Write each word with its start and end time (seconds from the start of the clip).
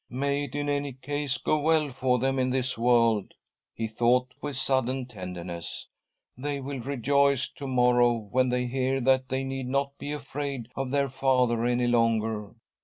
'* 0.05 0.09
May 0.25 0.45
it, 0.45 0.55
in 0.55 0.67
any 0.67 0.93
case, 0.93 1.37
go 1.37 1.59
well 1.59 1.91
for 1.91 2.17
them 2.17 2.39
in 2.39 2.49
this. 2.49 2.75
world 2.75 3.27
I" 3.29 3.35
he 3.75 3.87
thought 3.87 4.31
with 4.41 4.57
sudden 4.57 5.05
tenderness..." 5.05 5.87
They 6.43 6.59
will 6.59 6.79
rejoice 6.79 7.51
f 7.55 7.61
o 7.61 7.67
morrow 7.67 8.13
when 8.13 8.49
they 8.49 8.65
hear 8.65 8.99
that 9.01 9.29
they 9.29 9.43
need 9.43 9.67
not 9.67 9.95
be 9.99 10.11
afraid 10.11 10.69
of 10.75 10.89
their 10.89 11.07
father 11.07 11.65
any 11.65 11.85
longer. 11.85 12.55